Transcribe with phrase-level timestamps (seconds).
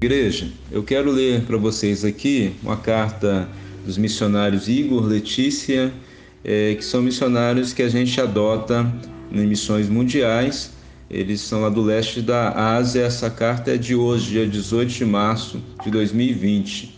[0.00, 3.48] Igreja, eu quero ler para vocês aqui uma carta
[3.84, 5.92] dos missionários Igor, Letícia,
[6.44, 8.88] é, que são missionários que a gente adota
[9.32, 10.70] em missões mundiais.
[11.10, 13.02] Eles são lá do leste da Ásia.
[13.02, 16.96] Essa carta é de hoje, dia 18 de março de 2020.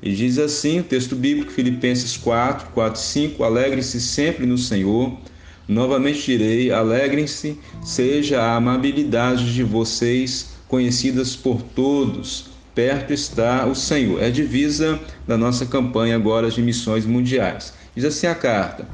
[0.00, 5.18] E diz assim: o texto bíblico, Filipenses 4, 4 5: Alegrem-se sempre no Senhor.
[5.66, 12.46] Novamente direi: alegrem-se, seja a amabilidade de vocês conhecidas por todos.
[12.74, 14.22] Perto está o Senhor.
[14.22, 17.72] É a divisa da nossa campanha agora de missões mundiais.
[17.94, 18.86] Diz assim a carta: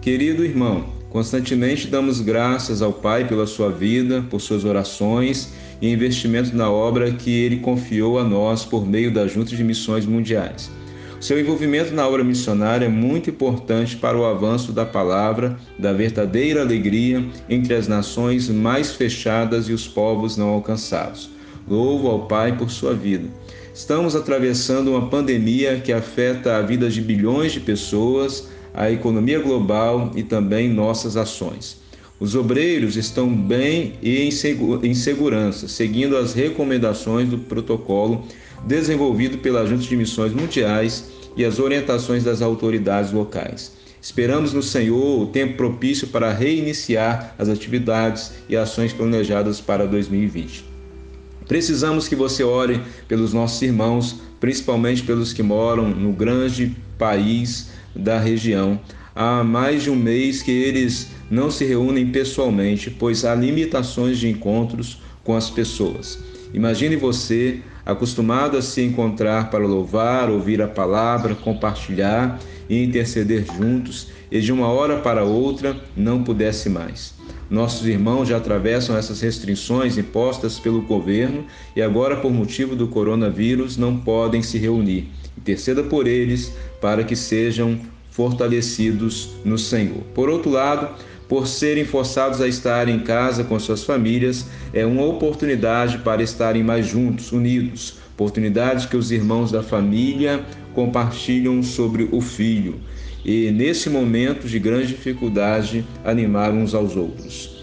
[0.00, 6.56] Querido irmão, constantemente damos graças ao Pai pela sua vida, por suas orações e investimento
[6.56, 10.70] na obra que ele confiou a nós por meio da Junta de Missões Mundiais.
[11.26, 16.60] Seu envolvimento na obra missionária é muito importante para o avanço da palavra, da verdadeira
[16.60, 21.28] alegria entre as nações mais fechadas e os povos não alcançados.
[21.68, 23.28] Louvo ao Pai por sua vida.
[23.74, 30.12] Estamos atravessando uma pandemia que afeta a vida de bilhões de pessoas, a economia global
[30.14, 31.85] e também nossas ações.
[32.18, 34.30] Os obreiros estão bem e
[34.82, 38.26] em segurança, seguindo as recomendações do protocolo
[38.66, 43.72] desenvolvido pela Junta de Missões Mundiais e as orientações das autoridades locais.
[44.00, 50.64] Esperamos no Senhor o tempo propício para reiniciar as atividades e ações planejadas para 2020.
[51.46, 58.18] Precisamos que você ore pelos nossos irmãos, principalmente pelos que moram no grande país da
[58.18, 58.80] região.
[59.14, 64.28] Há mais de um mês que eles não se reúnem pessoalmente, pois há limitações de
[64.28, 66.18] encontros com as pessoas.
[66.54, 72.38] Imagine você acostumado a se encontrar para louvar, ouvir a palavra, compartilhar
[72.68, 77.14] e interceder juntos, e de uma hora para outra não pudesse mais.
[77.48, 81.46] Nossos irmãos já atravessam essas restrições impostas pelo governo
[81.76, 85.08] e agora, por motivo do coronavírus, não podem se reunir.
[85.38, 87.78] Interceda por eles para que sejam
[88.10, 90.02] fortalecidos no Senhor.
[90.12, 90.88] Por outro lado,
[91.28, 96.62] por serem forçados a estar em casa com suas famílias, é uma oportunidade para estarem
[96.62, 97.98] mais juntos, unidos.
[98.14, 100.44] Oportunidade que os irmãos da família
[100.74, 102.80] compartilham sobre o filho
[103.24, 107.56] e, nesse momento de grande dificuldade, animar uns aos outros.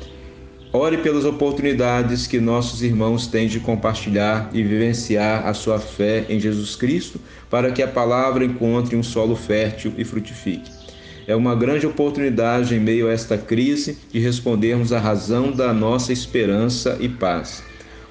[0.73, 6.39] Ore pelas oportunidades que nossos irmãos têm de compartilhar e vivenciar a sua fé em
[6.39, 10.82] Jesus Cristo, para que a palavra encontre um solo fértil e frutifique.
[11.25, 16.11] É uma grande oportunidade em meio a esta crise de respondermos à razão da nossa
[16.11, 17.63] esperança e paz.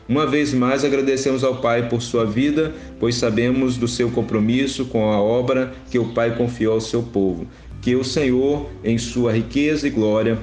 [0.08, 5.10] Uma vez mais agradecemos ao Pai por sua vida, pois sabemos do seu compromisso com
[5.10, 7.46] a obra que o Pai confiou ao seu povo.
[7.80, 10.38] Que o Senhor, em sua riqueza e glória,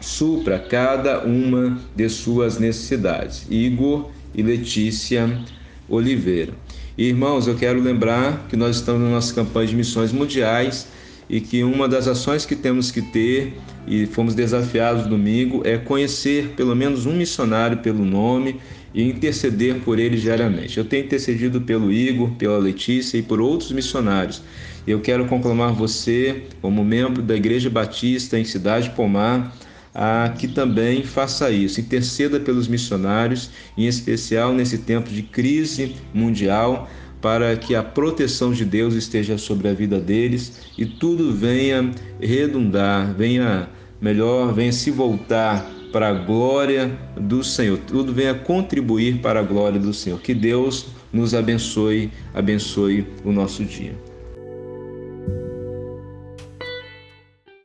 [0.00, 3.46] supra cada uma de suas necessidades.
[3.50, 5.40] Igor e Letícia
[5.88, 6.52] Oliveira.
[6.96, 10.86] Irmãos, eu quero lembrar que nós estamos na nossa campanha de missões mundiais
[11.28, 13.54] e que uma das ações que temos que ter
[13.86, 18.60] e fomos desafiados domingo é conhecer pelo menos um missionário pelo nome
[18.94, 20.78] e interceder por ele diariamente.
[20.78, 24.42] Eu tenho intercedido pelo Igor, pela Letícia e por outros missionários.
[24.86, 29.52] Eu quero conclamar você, como membro da Igreja Batista em Cidade Pomar,
[29.92, 36.88] a que também faça isso, interceda pelos missionários, em especial nesse tempo de crise mundial
[37.20, 41.90] para que a proteção de Deus esteja sobre a vida deles e tudo venha
[42.20, 43.68] redundar, venha
[44.00, 47.78] melhor, venha se voltar para a glória do Senhor.
[47.86, 50.20] Tudo venha contribuir para a glória do Senhor.
[50.20, 53.94] Que Deus nos abençoe, abençoe o nosso dia.